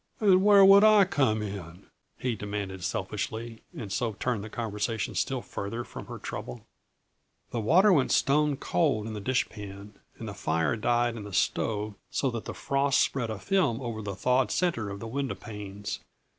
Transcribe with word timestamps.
"And 0.19 0.43
where 0.43 0.65
would 0.65 0.83
I 0.83 1.03
come 1.05 1.43
in?" 1.43 1.85
he 2.17 2.33
demanded 2.35 2.83
selfishly, 2.83 3.61
and 3.77 3.93
so 3.93 4.13
turned 4.13 4.43
the 4.43 4.49
conversation 4.49 5.13
still 5.13 5.43
farther 5.43 5.83
from 5.83 6.07
her 6.07 6.17
trouble. 6.17 6.65
The 7.51 7.59
water 7.59 7.93
went 7.93 8.11
stone 8.11 8.57
cold 8.57 9.05
in 9.05 9.13
the 9.13 9.21
dishpan 9.21 9.93
and 10.17 10.27
the 10.27 10.33
fire 10.33 10.75
died 10.75 11.15
in 11.17 11.23
the 11.23 11.33
stove 11.33 11.93
so 12.09 12.31
that 12.31 12.45
the 12.45 12.55
frost 12.55 12.99
spread 12.99 13.29
a 13.29 13.37
film 13.37 13.79
over 13.79 14.01
the 14.01 14.15
thawed 14.15 14.51
centre 14.51 14.89
of 14.89 14.99
the 14.99 15.05
window 15.07 15.35
panes. 15.35 15.99